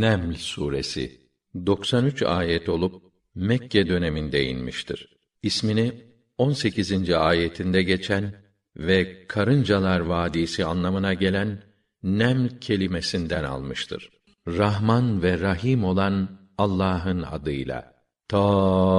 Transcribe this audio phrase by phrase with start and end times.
[0.00, 1.20] Neml suresi
[1.66, 3.02] 93 ayet olup
[3.34, 5.08] Mekke döneminde inmiştir.
[5.42, 5.92] İsmini
[6.38, 7.10] 18.
[7.10, 8.34] ayetinde geçen
[8.76, 11.62] ve karıncalar vadisi anlamına gelen
[12.02, 14.10] nem kelimesinden almıştır.
[14.48, 16.28] Rahman ve Rahim olan
[16.58, 17.92] Allah'ın adıyla.
[18.28, 18.92] Tasin.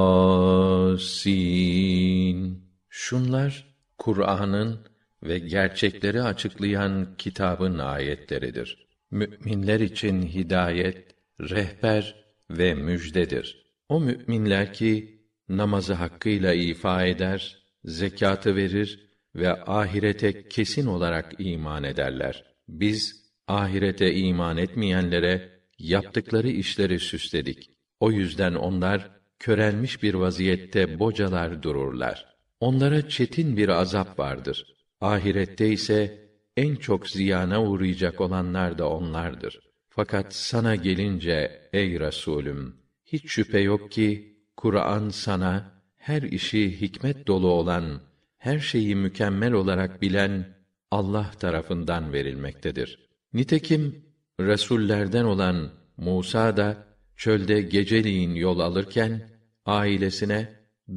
[2.89, 4.79] Şunlar Kur'an'ın
[5.23, 8.92] ve gerçekleri açıklayan kitabın ayetleridir.
[9.13, 12.15] Müminler için hidayet, rehber
[12.49, 13.73] ve müjdedir.
[13.89, 22.45] O müminler ki namazı hakkıyla ifa eder, zekatı verir ve ahirete kesin olarak iman ederler.
[22.67, 25.49] Biz ahirete iman etmeyenlere
[25.79, 27.69] yaptıkları işleri süsledik.
[27.99, 32.35] O yüzden onlar körelmiş bir vaziyette bocalar dururlar.
[32.59, 34.75] Onlara çetin bir azap vardır.
[35.01, 36.22] Ahirette ise
[36.57, 39.59] en çok ziyana uğrayacak olanlar da onlardır.
[39.89, 47.47] Fakat sana gelince ey Resulüm hiç şüphe yok ki Kur'an sana her işi hikmet dolu
[47.47, 48.01] olan,
[48.37, 50.57] her şeyi mükemmel olarak bilen
[50.91, 53.09] Allah tarafından verilmektedir.
[53.33, 54.05] Nitekim
[54.39, 56.87] resullerden olan Musa da
[57.17, 59.29] çölde geceliğin yol alırken
[59.65, 60.49] ailesine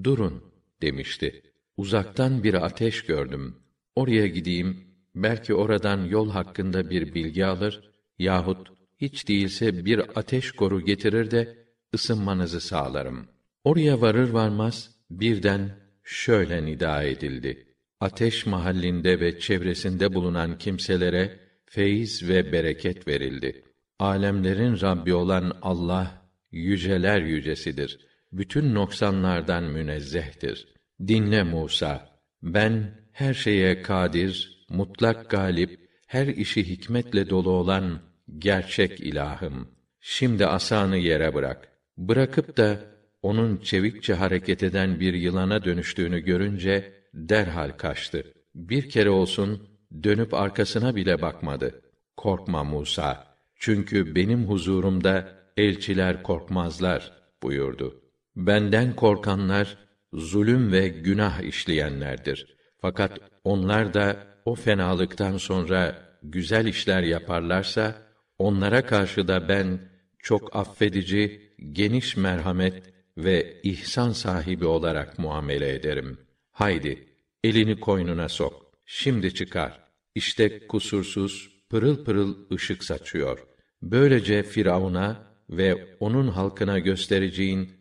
[0.04, 0.44] durun
[0.82, 1.42] demişti.
[1.76, 3.56] Uzaktan bir ateş gördüm.
[3.94, 4.85] Oraya gideyim,
[5.16, 11.66] belki oradan yol hakkında bir bilgi alır yahut hiç değilse bir ateş koru getirir de
[11.94, 13.28] ısınmanızı sağlarım.
[13.64, 15.70] Oraya varır varmaz birden
[16.04, 17.66] şöyle nida edildi.
[18.00, 23.64] Ateş mahallinde ve çevresinde bulunan kimselere feyiz ve bereket verildi.
[23.98, 27.98] Alemlerin Rabbi olan Allah yüceler yücesidir.
[28.32, 30.68] Bütün noksanlardan münezzehtir.
[31.06, 38.00] Dinle Musa, ben her şeye kadir, mutlak galip, her işi hikmetle dolu olan
[38.38, 39.68] gerçek ilahım.
[40.00, 41.68] Şimdi asanı yere bırak.
[41.98, 42.80] Bırakıp da
[43.22, 48.32] onun çevikçe hareket eden bir yılana dönüştüğünü görünce derhal kaçtı.
[48.54, 49.68] Bir kere olsun
[50.02, 51.82] dönüp arkasına bile bakmadı.
[52.16, 53.26] Korkma Musa.
[53.56, 57.12] Çünkü benim huzurumda elçiler korkmazlar
[57.42, 58.00] buyurdu.
[58.36, 59.78] Benden korkanlar
[60.12, 62.56] zulüm ve günah işleyenlerdir.
[62.80, 64.16] Fakat onlar da
[64.46, 67.94] o fenalıktan sonra güzel işler yaparlarsa
[68.38, 69.80] onlara karşı da ben
[70.18, 72.82] çok affedici, geniş merhamet
[73.18, 76.18] ve ihsan sahibi olarak muamele ederim.
[76.50, 77.08] Haydi,
[77.44, 78.72] elini koynuna sok.
[78.84, 79.80] Şimdi çıkar.
[80.14, 83.46] İşte kusursuz, pırıl pırıl ışık saçıyor.
[83.82, 87.72] Böylece Firavun'a ve onun halkına göstereceğin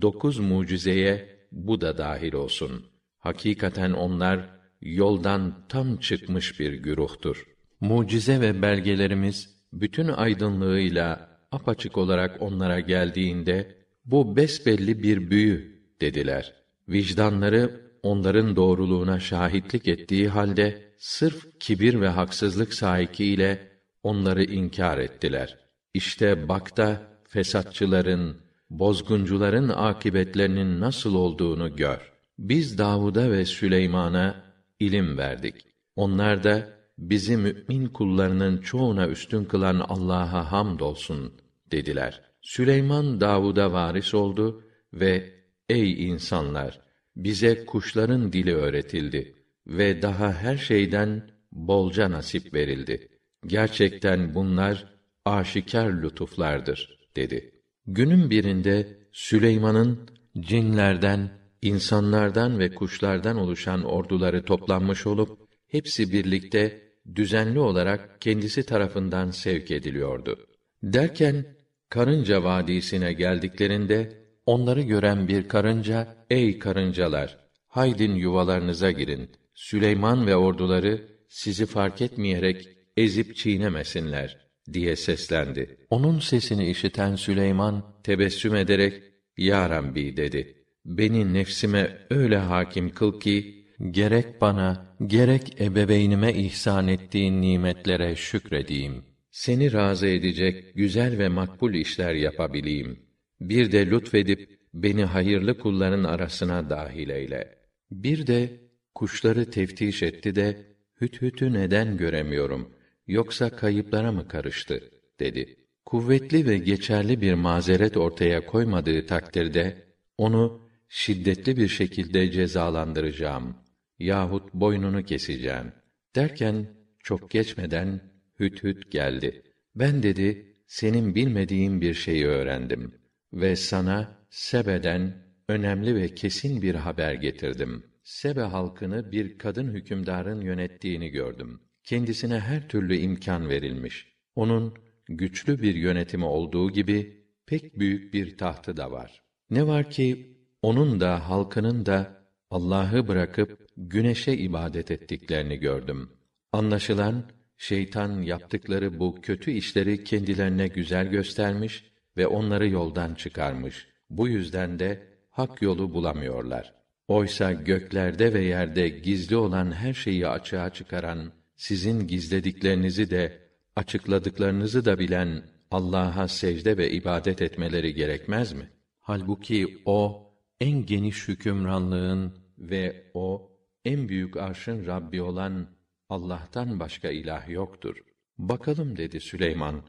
[0.00, 2.86] dokuz mucizeye bu da dahil olsun.
[3.18, 4.53] Hakikaten onlar
[4.84, 7.46] yoldan tam çıkmış bir güruhtur.
[7.80, 16.52] Mucize ve belgelerimiz bütün aydınlığıyla apaçık olarak onlara geldiğinde bu besbelli bir büyü dediler.
[16.88, 23.68] Vicdanları onların doğruluğuna şahitlik ettiği halde sırf kibir ve haksızlık sahikiyle
[24.02, 25.58] onları inkar ettiler.
[25.94, 28.36] İşte bak da fesatçıların,
[28.70, 32.12] bozguncuların akibetlerinin nasıl olduğunu gör.
[32.38, 34.43] Biz Davud'a ve Süleyman'a
[34.86, 35.54] ilim verdik.
[35.96, 36.68] Onlar da
[36.98, 41.32] bizi mümin kullarının çoğuna üstün kılan Allah'a hamdolsun
[41.70, 42.22] dediler.
[42.42, 45.34] Süleyman Davud'a varis oldu ve
[45.68, 46.80] ey insanlar
[47.16, 49.34] bize kuşların dili öğretildi
[49.66, 53.08] ve daha her şeyden bolca nasip verildi.
[53.46, 57.50] Gerçekten bunlar aşikar lütuflardır dedi.
[57.86, 60.08] Günün birinde Süleyman'ın
[60.40, 61.30] cinlerden,
[61.64, 65.38] insanlardan ve kuşlardan oluşan orduları toplanmış olup
[65.68, 66.82] hepsi birlikte
[67.14, 70.46] düzenli olarak kendisi tarafından sevk ediliyordu.
[70.82, 71.44] Derken
[71.88, 77.38] Karınca Vadisi'ne geldiklerinde onları gören bir karınca, ey karıncalar,
[77.68, 79.30] haydin yuvalarınıza girin.
[79.54, 84.38] Süleyman ve orduları sizi fark etmeyerek ezip çiğnemesinler
[84.72, 85.76] diye seslendi.
[85.90, 89.02] Onun sesini işiten Süleyman tebessüm ederek
[89.36, 90.63] Ya Rabbi dedi.
[90.84, 99.04] Beni nefsime öyle hakim kıl ki gerek bana gerek ebeveynime ihsan ettiğin nimetlere şükredeyim.
[99.30, 102.98] Seni razı edecek güzel ve makbul işler yapabileyim.
[103.40, 107.58] Bir de lütfedip beni hayırlı kulların arasına dahil eyle.
[107.90, 108.60] Bir de
[108.94, 110.66] kuşları teftiş etti de
[111.00, 112.74] hüthütü neden göremiyorum?
[113.06, 114.90] Yoksa kayıplara mı karıştı?
[115.20, 115.56] dedi.
[115.84, 119.84] Kuvvetli ve geçerli bir mazeret ortaya koymadığı takdirde
[120.18, 120.63] onu
[120.94, 123.56] şiddetli bir şekilde cezalandıracağım
[123.98, 125.72] yahut boynunu keseceğim.
[126.16, 126.66] Derken
[127.00, 128.00] çok geçmeden
[128.40, 129.42] Hüt Hüt geldi.
[129.74, 132.94] Ben dedi senin bilmediğin bir şeyi öğrendim
[133.32, 135.14] ve sana Sebe'den
[135.48, 137.84] önemli ve kesin bir haber getirdim.
[138.02, 141.60] Sebe halkını bir kadın hükümdarın yönettiğini gördüm.
[141.84, 144.12] Kendisine her türlü imkan verilmiş.
[144.34, 144.74] Onun
[145.08, 149.22] güçlü bir yönetimi olduğu gibi pek büyük bir tahtı da var.
[149.50, 150.33] Ne var ki
[150.64, 156.10] onun da halkının da Allah'ı bırakıp güneşe ibadet ettiklerini gördüm.
[156.52, 157.24] Anlaşılan
[157.56, 161.84] şeytan yaptıkları bu kötü işleri kendilerine güzel göstermiş
[162.16, 163.88] ve onları yoldan çıkarmış.
[164.10, 166.74] Bu yüzden de hak yolu bulamıyorlar.
[167.08, 173.38] Oysa göklerde ve yerde gizli olan her şeyi açığa çıkaran, sizin gizlediklerinizi de
[173.76, 178.70] açıkladıklarınızı da bilen Allah'a secde ve ibadet etmeleri gerekmez mi?
[179.00, 180.24] Halbuki o
[180.60, 183.50] en geniş hükümranlığın ve o
[183.84, 185.66] en büyük arşın Rabbi olan
[186.08, 187.96] Allah'tan başka ilah yoktur.
[188.38, 189.82] Bakalım dedi Süleyman.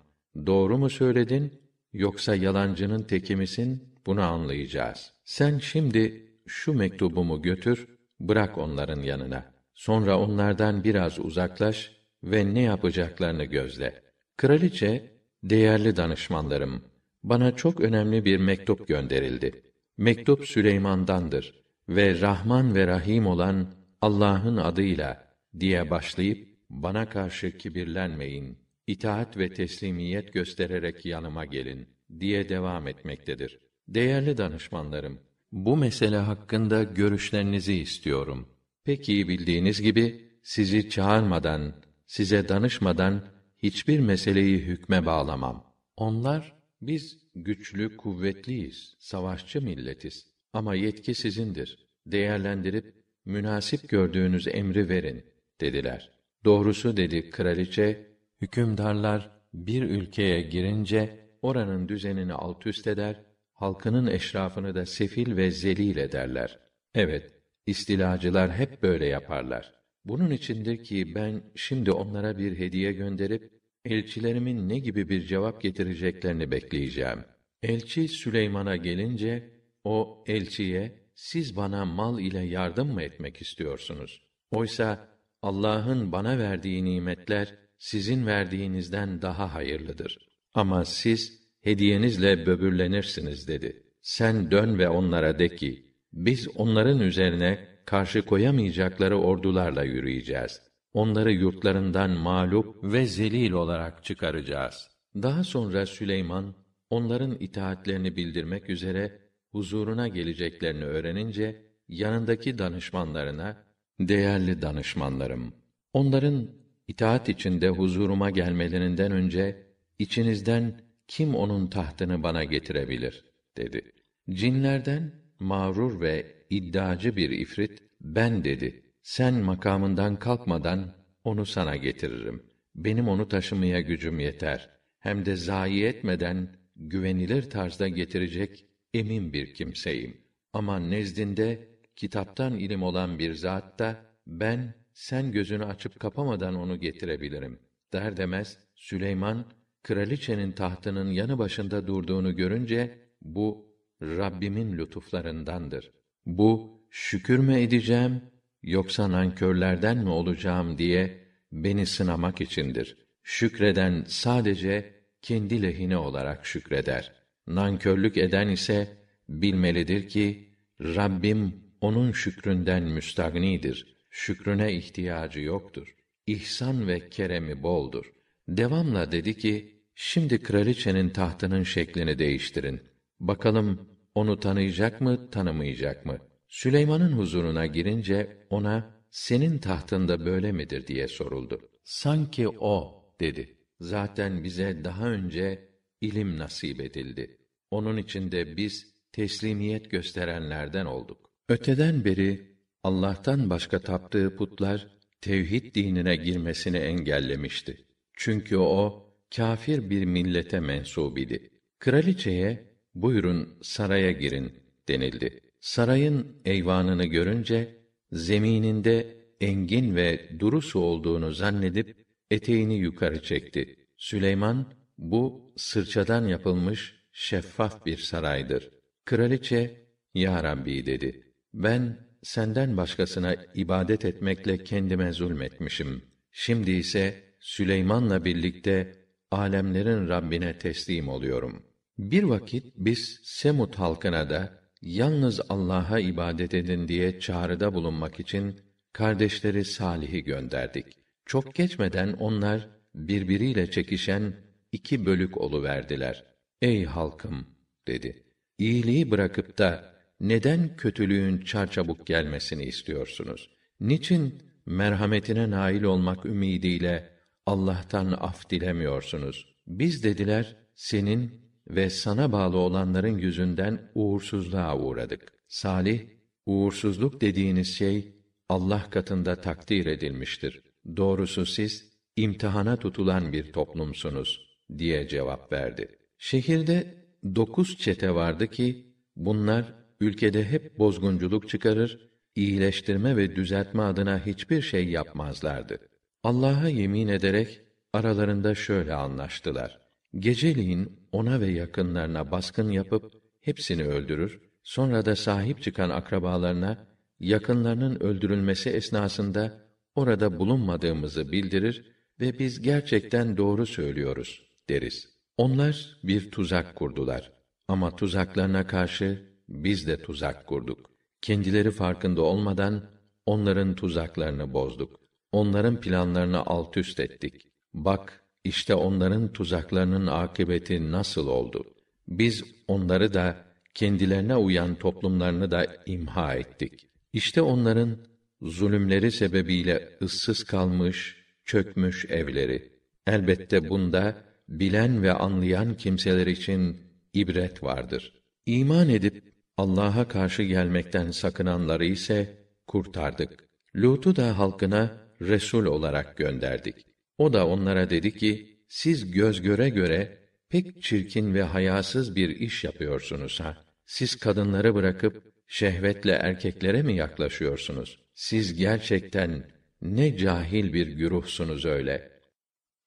[0.46, 1.54] Doğru mu söyledin
[1.94, 3.84] yoksa yalancının teki misin?
[4.06, 5.14] Bunu anlayacağız.
[5.26, 7.88] Sen şimdi şu mektubumu götür,
[8.20, 9.54] bırak onların yanına.
[9.74, 11.92] Sonra onlardan biraz uzaklaş
[12.24, 14.02] ve ne yapacaklarını gözle.
[14.38, 15.12] Kraliçe,
[15.44, 16.84] değerli danışmanlarım,
[17.24, 19.65] bana çok önemli bir mektup gönderildi.
[19.98, 21.54] Mektup Süleyman'dandır
[21.90, 28.58] ve Rahman ve Rahim olan Allah'ın adıyla diye başlayıp bana karşı kibirlenmeyin,
[28.88, 31.88] itaat ve teslimiyet göstererek yanıma gelin
[32.20, 33.60] diye devam etmektedir.
[33.88, 35.20] Değerli danışmanlarım,
[35.52, 38.50] bu mesele hakkında görüşlerinizi istiyorum.
[38.84, 41.74] Pek iyi bildiğiniz gibi sizi çağırmadan,
[42.08, 43.28] size danışmadan
[43.58, 45.74] hiçbir meseleyi hükme bağlamam.
[45.98, 50.28] Onlar biz güçlü, kuvvetliyiz, savaşçı milletiz.
[50.54, 51.88] Ama yetki sizindir.
[52.08, 52.94] Değerlendirip
[53.26, 55.26] münasip gördüğünüz emri verin
[55.62, 56.12] dediler.
[56.46, 58.08] Doğrusu dedi kraliçe,
[58.42, 63.22] hükümdarlar bir ülkeye girince oranın düzenini alt üst eder,
[63.54, 66.60] halkının eşrafını da sefil ve zelil ederler.
[66.96, 67.32] Evet,
[67.66, 69.74] istilacılar hep böyle yaparlar.
[70.06, 73.52] Bunun içindir ki ben şimdi onlara bir hediye gönderip
[73.86, 77.20] elçilerimin ne gibi bir cevap getireceklerini bekleyeceğim.
[77.64, 79.50] Elçi Süleyman'a gelince
[79.84, 84.22] o elçiye siz bana mal ile yardım mı etmek istiyorsunuz?
[84.52, 85.08] Oysa
[85.42, 90.18] Allah'ın bana verdiği nimetler sizin verdiğinizden daha hayırlıdır.
[90.54, 93.84] Ama siz hediyenizle böbürlenirsiniz dedi.
[94.02, 100.62] Sen dön ve onlara de ki, biz onların üzerine karşı koyamayacakları ordularla yürüyeceğiz.
[100.96, 104.90] Onları yurtlarından mağlup ve zelil olarak çıkaracağız.
[105.16, 106.56] Daha sonra Süleyman,
[106.90, 109.20] onların itaatlerini bildirmek üzere
[109.52, 113.64] huzuruna geleceklerini öğrenince, yanındaki danışmanlarına,
[114.00, 115.54] değerli danışmanlarım,
[115.94, 116.50] onların
[116.88, 119.68] itaat içinde huzuruma gelmelerinden önce,
[120.00, 123.26] içinizden kim onun tahtını bana getirebilir
[123.58, 123.92] dedi.
[124.30, 128.85] Cinlerden mağrur ve iddiacı bir ifrit ben dedi.
[129.06, 132.44] Sen makamından kalkmadan onu sana getiririm.
[132.76, 134.70] Benim onu taşımaya gücüm yeter.
[135.00, 140.22] Hem de zayi etmeden güvenilir tarzda getirecek emin bir kimseyim.
[140.54, 143.98] Ama nezdinde kitaptan ilim olan bir zat da
[144.28, 147.60] ben sen gözünü açıp kapamadan onu getirebilirim.
[147.94, 149.46] Der demez Süleyman
[149.84, 155.92] kraliçenin tahtının yanı başında durduğunu görünce bu Rabbimin lütuflarındandır.
[156.26, 158.22] Bu şükür mü edeceğim
[158.66, 162.98] yoksa nankörlerden mi olacağım diye beni sınamak içindir.
[163.24, 167.12] Şükreden sadece kendi lehine olarak şükreder.
[167.48, 168.98] Nankörlük eden ise
[169.30, 170.50] bilmelidir ki
[170.82, 173.96] Rabbim onun şükründen müstagnidir.
[174.10, 175.96] Şükrüne ihtiyacı yoktur.
[176.28, 178.14] İhsan ve keremi boldur.
[178.48, 182.82] Devamla dedi ki, Şimdi kraliçenin tahtının şeklini değiştirin.
[183.20, 186.18] Bakalım onu tanıyacak mı, tanımayacak mı?
[186.56, 191.60] Süleyman'ın huzuruna girince ona senin tahtında böyle midir diye soruldu.
[191.84, 193.58] Sanki o dedi.
[193.80, 195.70] Zaten bize daha önce
[196.02, 197.38] ilim nasip edildi.
[197.72, 201.30] Onun içinde biz teslimiyet gösterenlerden olduk.
[201.50, 204.88] Öteden beri Allah'tan başka taptığı putlar
[205.22, 207.86] tevhid dinine girmesini engellemişti.
[208.14, 211.50] Çünkü o kâfir bir millete mensup idi.
[211.80, 214.54] Kraliçeye buyurun saraya girin
[214.88, 215.45] denildi.
[215.66, 217.78] Sarayın eyvanını görünce
[218.12, 223.76] zemininde engin ve duru su olduğunu zannedip eteğini yukarı çekti.
[223.98, 228.70] Süleyman bu sırçadan yapılmış şeffaf bir saraydır.
[229.06, 231.34] Kraliçe ya Rabbi dedi.
[231.54, 236.02] Ben senden başkasına ibadet etmekle kendime zulmetmişim.
[236.32, 238.96] Şimdi ise Süleyman'la birlikte
[239.32, 241.64] alemlerin Rabbine teslim oluyorum.
[241.98, 248.60] Bir vakit biz Semut halkına da yalnız Allah'a ibadet edin diye çağrıda bulunmak için
[248.94, 250.86] kardeşleri Salih'i gönderdik.
[251.26, 254.34] Çok geçmeden onlar birbiriyle çekişen
[254.72, 256.24] iki bölük oluverdiler.
[256.62, 257.48] Ey halkım
[257.88, 258.24] dedi.
[258.58, 263.50] İyiliği bırakıp da neden kötülüğün çarçabuk gelmesini istiyorsunuz?
[263.80, 267.10] Niçin merhametine nail olmak ümidiyle
[267.46, 269.56] Allah'tan af dilemiyorsunuz?
[269.68, 275.34] Biz dediler, senin ve sana bağlı olanların yüzünden uğursuzluğa uğradık.
[275.48, 276.02] Salih,
[276.46, 278.16] uğursuzluk dediğiniz şey
[278.50, 280.62] Allah katında takdir edilmiştir.
[280.98, 286.00] Doğrusu siz imtihana tutulan bir toplumsunuz diye cevap verdi.
[286.18, 287.06] Şehirde
[287.36, 294.90] dokuz çete vardı ki bunlar ülkede hep bozgunculuk çıkarır, iyileştirme ve düzeltme adına hiçbir şey
[294.90, 295.80] yapmazlardı.
[296.24, 297.62] Allah'a yemin ederek
[297.94, 299.85] aralarında şöyle anlaştılar.
[300.20, 306.88] Geceliğin ona ve yakınlarına baskın yapıp hepsini öldürür, sonra da sahip çıkan akrabalarına
[307.20, 315.10] yakınlarının öldürülmesi esnasında orada bulunmadığımızı bildirir ve biz gerçekten doğru söylüyoruz deriz.
[315.38, 317.32] Onlar bir tuzak kurdular.
[317.68, 320.90] Ama tuzaklarına karşı biz de tuzak kurduk.
[321.22, 322.90] Kendileri farkında olmadan
[323.26, 325.00] onların tuzaklarını bozduk.
[325.32, 327.48] Onların planlarını alt üst ettik.
[327.74, 331.64] Bak, işte onların tuzaklarının akıbeti nasıl oldu?
[332.08, 333.38] Biz onları da
[333.74, 336.88] kendilerine uyan toplumlarını da imha ettik.
[337.14, 337.98] İşte onların
[338.42, 342.72] zulümleri sebebiyle ıssız kalmış, çökmüş evleri.
[343.08, 344.16] Elbette bunda
[344.50, 346.78] bilen ve anlayan kimseler için
[347.14, 348.14] ibret vardır.
[348.46, 352.38] İman edip Allah'a karşı gelmekten sakınanları ise
[352.68, 353.50] kurtardık.
[353.76, 356.95] Lut'u da halkına resul olarak gönderdik.
[357.18, 360.18] O da onlara dedi ki: Siz göz göre göre
[360.50, 363.58] pek çirkin ve hayasız bir iş yapıyorsunuz ha.
[363.86, 368.00] Siz kadınları bırakıp şehvetle erkeklere mi yaklaşıyorsunuz?
[368.14, 372.12] Siz gerçekten ne cahil bir güruhsunuz öyle.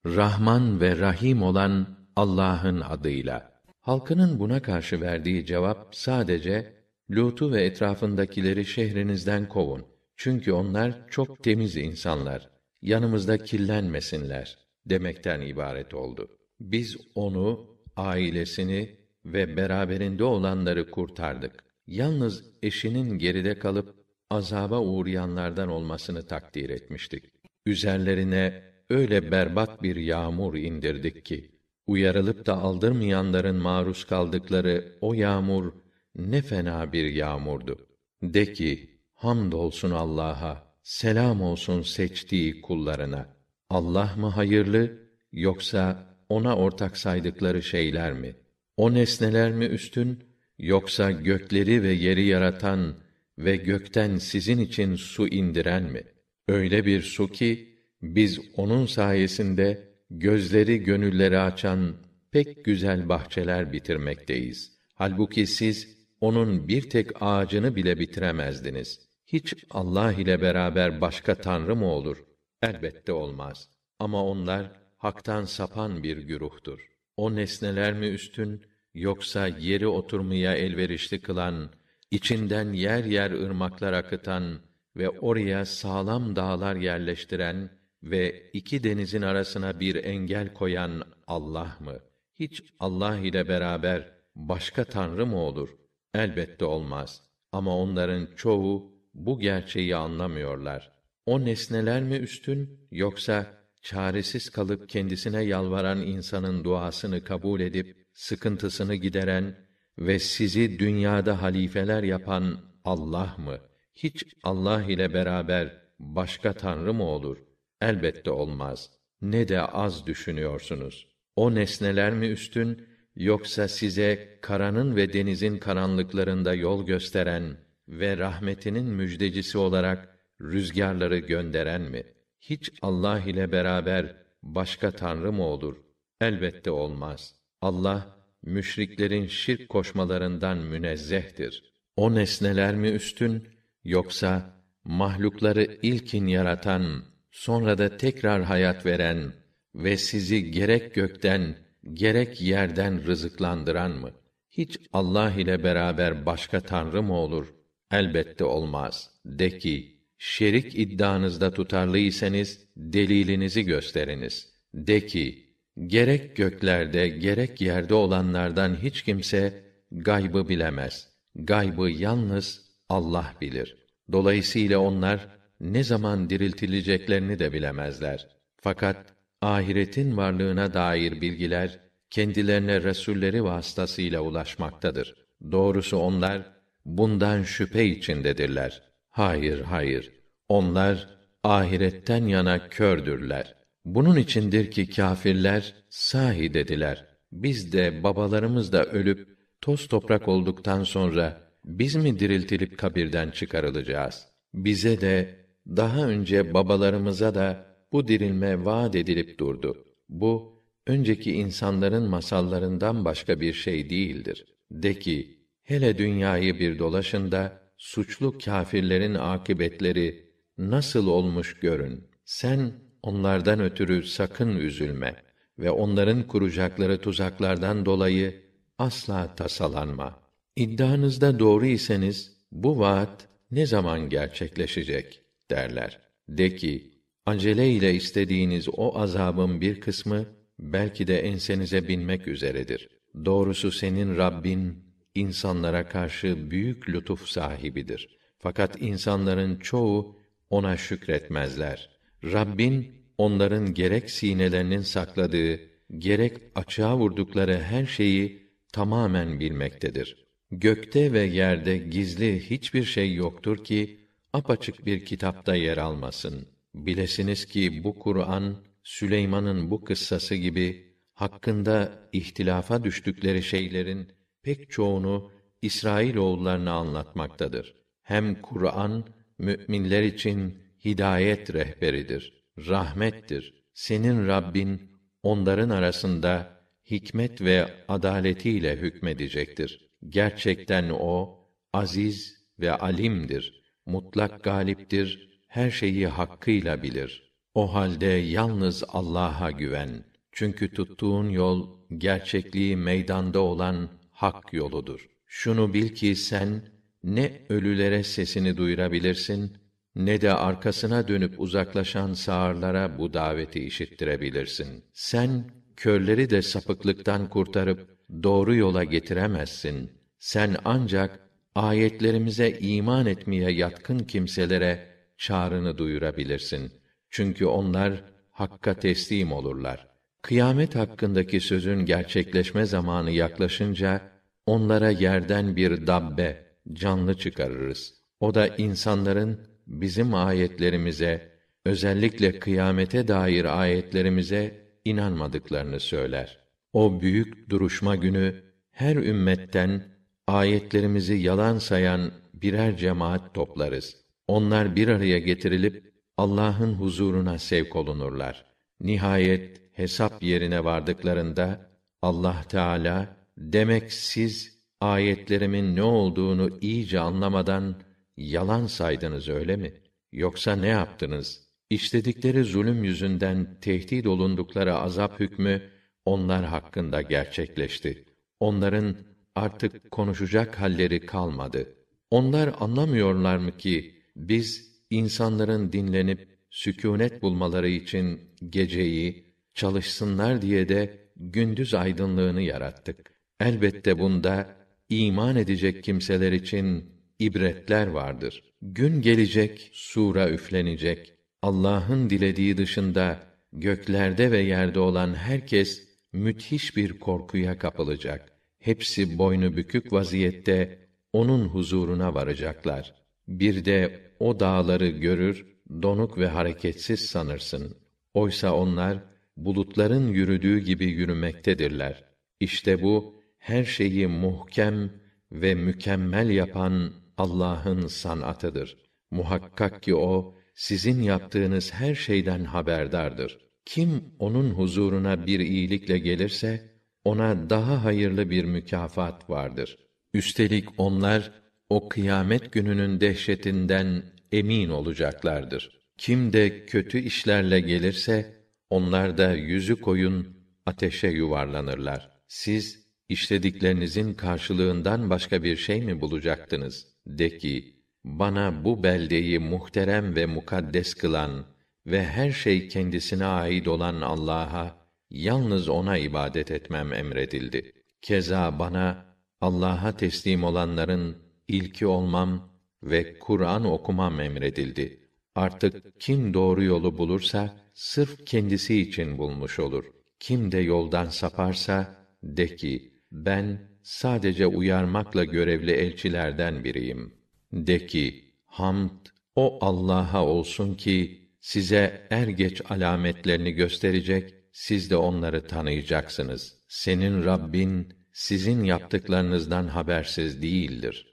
[0.07, 3.63] Rahman ve Rahim olan Allah'ın adıyla.
[3.81, 6.73] Halkının buna karşı verdiği cevap sadece
[7.11, 9.87] Lut'u ve etrafındakileri şehrinizden kovun.
[10.17, 12.58] Çünkü onlar çok temiz insanlar.
[12.83, 16.29] Yanımızda kirlenmesinler demekten ibaret oldu.
[16.61, 21.65] Biz onu, ailesini ve beraberinde olanları kurtardık.
[21.87, 23.95] Yalnız eşinin geride kalıp
[24.31, 27.25] azaba uğrayanlardan olmasını takdir etmiştik.
[27.67, 35.73] Üzerlerine öyle berbat bir yağmur indirdik ki uyarılıp da aldırmayanların maruz kaldıkları o yağmur
[36.17, 37.87] ne fena bir yağmurdu.
[38.23, 43.29] De ki, hamdolsun Allah'a, selam olsun seçtiği kullarına.
[43.71, 44.99] Allah mı hayırlı,
[45.33, 48.37] yoksa ona ortak saydıkları şeyler mi?
[48.77, 50.19] O nesneler mi üstün,
[50.59, 52.95] yoksa gökleri ve yeri yaratan
[53.39, 56.03] ve gökten sizin için su indiren mi?
[56.49, 61.97] Öyle bir su ki, biz onun sayesinde gözleri gönülleri açan
[62.31, 64.73] pek güzel bahçeler bitirmekteyiz.
[64.95, 69.08] Halbuki siz onun bir tek ağacını bile bitiremezdiniz.
[69.33, 72.25] Hiç Allah ile beraber başka tanrı mı olur?
[72.63, 73.69] Elbette olmaz.
[73.99, 76.89] Ama onlar haktan sapan bir güruhtur.
[77.17, 78.63] O nesneler mi üstün
[78.95, 81.71] yoksa yeri oturmaya elverişli kılan,
[82.11, 84.61] içinden yer yer ırmaklar akıtan
[84.97, 87.71] ve oraya sağlam dağlar yerleştiren
[88.03, 91.95] ve iki denizin arasına bir engel koyan Allah mı?
[92.35, 95.69] Hiç Allah ile beraber başka tanrı mı olur?
[96.15, 97.23] Elbette olmaz.
[97.53, 100.93] Ama onların çoğu bu gerçeği anlamıyorlar.
[101.27, 103.47] O nesneler mi üstün yoksa
[103.83, 109.57] çaresiz kalıp kendisine yalvaran insanın duasını kabul edip sıkıntısını gideren
[109.99, 113.59] ve sizi dünyada halifeler yapan Allah mı?
[113.97, 117.39] Hiç Allah ile beraber başka tanrı mı olur?
[117.81, 118.91] Elbette olmaz.
[119.23, 121.09] Ne de az düşünüyorsunuz.
[121.37, 127.57] O nesneler mi üstün, yoksa size karanın ve denizin karanlıklarında yol gösteren
[127.89, 132.03] ve rahmetinin müjdecisi olarak rüzgarları gönderen mi?
[132.41, 135.77] Hiç Allah ile beraber başka tanrı mı olur?
[136.21, 137.35] Elbette olmaz.
[137.61, 141.73] Allah müşriklerin şirk koşmalarından münezzehtir.
[141.97, 143.49] O nesneler mi üstün
[143.85, 149.33] yoksa mahlukları ilkin yaratan sonra da tekrar hayat veren
[149.75, 151.57] ve sizi gerek gökten
[151.93, 154.11] gerek yerden rızıklandıran mı?
[154.51, 157.55] Hiç Allah ile beraber başka tanrı mı olur?
[157.91, 159.11] Elbette olmaz.
[159.25, 164.49] De ki, şerik iddianızda tutarlıysanız delilinizi gösteriniz.
[164.75, 165.49] De ki,
[165.87, 171.09] gerek göklerde gerek yerde olanlardan hiç kimse gaybı bilemez.
[171.35, 173.77] Gaybı yalnız Allah bilir.
[174.13, 175.29] Dolayısıyla onlar
[175.61, 178.27] ne zaman diriltileceklerini de bilemezler.
[178.57, 181.81] Fakat ahiretin varlığına dair bilgiler
[182.11, 185.15] kendilerine resulleri vasıtasıyla ulaşmaktadır.
[185.53, 186.58] Doğrusu onlar
[186.89, 188.83] bundan şüphe içindedirler.
[189.09, 190.13] Hayır, hayır.
[190.49, 191.09] Onlar
[191.43, 193.55] ahiretten yana kördürler.
[193.85, 197.05] Bunun içindir ki kâfirler sahi dediler.
[197.33, 199.29] Biz de babalarımız da ölüp
[199.61, 204.27] toz toprak olduktan sonra biz mi diriltilip kabirden çıkarılacağız?
[204.55, 209.85] Bize de daha önce babalarımıza da bu dirilme vaat edilip durdu.
[210.09, 214.47] Bu önceki insanların masallarından başka bir şey değildir.
[214.71, 215.38] De ki,
[215.69, 222.11] hele dünyayı bir dolaşın da suçlu kâfirlerin akıbetleri nasıl olmuş görün.
[222.25, 222.73] Sen
[223.03, 225.15] onlardan ötürü sakın üzülme
[225.59, 228.43] ve onların kuracakları tuzaklardan dolayı
[228.79, 230.21] asla tasalanma.
[230.57, 235.21] İddianızda doğru iseniz bu vaat ne zaman gerçekleşecek
[235.51, 236.01] derler.
[236.29, 236.91] De ki,
[237.27, 240.27] acele ile istediğiniz o azabın bir kısmı
[240.59, 242.89] belki de ensenize binmek üzeredir.
[243.25, 248.19] Doğrusu senin Rabbin insanlara karşı büyük lütuf sahibidir.
[248.39, 250.19] Fakat insanların çoğu
[250.51, 251.91] ona şükretmezler.
[252.25, 255.61] Rabbin onların gerek sinelerinin sakladığı,
[255.99, 260.27] gerek açığa vurdukları her şeyi tamamen bilmektedir.
[260.51, 266.49] Gökte ve yerde gizli hiçbir şey yoktur ki apaçık bir kitapta yer almasın.
[266.75, 274.09] Bilesiniz ki bu Kur'an Süleyman'ın bu kıssası gibi hakkında ihtilafa düştükleri şeylerin
[274.49, 275.31] pek çoğunu
[275.63, 277.75] İsrail oğullarına anlatmaktadır.
[278.03, 279.05] Hem Kur'an
[279.39, 283.65] müminler için hidayet rehberidir, rahmettir.
[283.75, 284.91] Senin Rabbin
[285.23, 289.91] onların arasında hikmet ve adaletiyle hükmedecektir.
[290.09, 291.39] Gerçekten o
[291.73, 293.63] aziz ve alimdir.
[293.87, 295.41] Mutlak galiptir.
[295.47, 297.33] Her şeyi hakkıyla bilir.
[297.55, 300.05] O halde yalnız Allah'a güven.
[300.33, 305.09] Çünkü tuttuğun yol gerçekliği meydanda olan hak yoludur.
[305.27, 306.63] Şunu bil ki sen
[307.05, 309.57] ne ölülere sesini duyurabilirsin
[309.97, 314.85] ne de arkasına dönüp uzaklaşan sağırlara bu daveti işittirebilirsin.
[314.93, 315.45] Sen
[315.77, 319.91] körleri de sapıklıktan kurtarıp doğru yola getiremezsin.
[320.19, 321.21] Sen ancak
[321.55, 326.73] ayetlerimize iman etmeye yatkın kimselere çağrını duyurabilirsin.
[327.11, 329.88] Çünkü onlar hakka teslim olurlar.
[330.23, 334.01] Kıyamet hakkındaki sözün gerçekleşme zamanı yaklaşınca
[334.47, 337.95] onlara yerden bir dabbe, canlı çıkarırız.
[338.21, 341.33] O da insanların bizim ayetlerimize,
[341.65, 346.39] özellikle kıyamete dair ayetlerimize inanmadıklarını söyler.
[346.73, 348.35] O büyük duruşma günü
[348.71, 349.83] her ümmetten
[350.27, 353.97] ayetlerimizi yalan sayan birer cemaat toplarız.
[354.27, 358.45] Onlar bir araya getirilip Allah'ın huzuruna sevk olunurlar.
[358.81, 361.71] Nihayet hesap yerine vardıklarında
[362.03, 367.77] Allah Teala demek siz ayetlerimin ne olduğunu iyice anlamadan
[368.17, 369.73] yalan saydınız öyle mi?
[370.13, 371.41] Yoksa ne yaptınız?
[371.71, 375.63] İşledikleri zulüm yüzünden tehdit olundukları azap hükmü
[376.05, 378.05] onlar hakkında gerçekleşti.
[378.41, 378.97] Onların
[379.35, 381.75] artık konuşacak halleri kalmadı.
[382.11, 389.28] Onlar anlamıyorlar mı ki biz insanların dinlenip sükûnet bulmaları için geceyi
[389.59, 393.13] çalışsınlar diye de gündüz aydınlığını yarattık.
[393.41, 394.57] Elbette bunda
[394.89, 398.43] iman edecek kimseler için ibretler vardır.
[398.63, 401.13] Gün gelecek, sura üflenecek.
[401.43, 403.19] Allah'ın dilediği dışında
[403.53, 408.33] göklerde ve yerde olan herkes müthiş bir korkuya kapılacak.
[408.59, 410.79] Hepsi boynu bükük vaziyette
[411.13, 412.95] onun huzuruna varacaklar.
[413.29, 415.47] Bir de o dağları görür,
[415.83, 417.77] donuk ve hareketsiz sanırsın.
[418.15, 418.99] Oysa onlar
[419.45, 422.05] bulutların yürüdüğü gibi yürümektedirler.
[422.41, 424.91] İşte bu her şeyi muhkem
[425.33, 428.77] ve mükemmel yapan Allah'ın sanatıdır.
[429.11, 433.39] Muhakkak ki o sizin yaptığınız her şeyden haberdardır.
[433.65, 439.77] Kim onun huzuruna bir iyilikle gelirse ona daha hayırlı bir mükafat vardır.
[440.15, 441.33] Üstelik onlar
[441.71, 445.79] o kıyamet gününün dehşetinden emin olacaklardır.
[445.99, 448.38] Kim de kötü işlerle gelirse
[448.71, 452.11] onlar da yüzü koyun ateşe yuvarlanırlar.
[452.29, 456.87] Siz işlediklerinizin karşılığından başka bir şey mi bulacaktınız?
[457.07, 461.47] De ki, bana bu beldeyi muhterem ve mukaddes kılan
[461.87, 467.73] ve her şey kendisine ait olan Allah'a yalnız ona ibadet etmem emredildi.
[468.03, 469.07] Keza bana
[469.41, 471.17] Allah'a teslim olanların
[471.49, 472.53] ilki olmam
[472.83, 475.08] ve Kur'an okumam emredildi.
[475.39, 479.85] Artık kim doğru yolu bulursa sırf kendisi için bulmuş olur.
[480.21, 487.15] Kim de yoldan saparsa de ki ben sadece uyarmakla görevli elçilerden biriyim.
[487.53, 495.47] De ki hamd o Allah'a olsun ki size er geç alametlerini gösterecek, siz de onları
[495.47, 496.55] tanıyacaksınız.
[496.69, 501.07] Senin Rabbin sizin yaptıklarınızdan habersiz değildir.